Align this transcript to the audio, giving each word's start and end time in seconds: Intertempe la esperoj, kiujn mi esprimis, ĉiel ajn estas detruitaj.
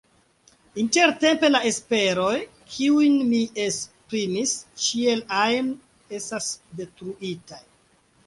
Intertempe 0.83 1.49
la 1.51 1.59
esperoj, 1.71 2.31
kiujn 2.75 3.19
mi 3.33 3.41
esprimis, 3.65 4.55
ĉiel 4.85 5.23
ajn 5.41 5.71
estas 6.21 6.49
detruitaj. 6.81 7.63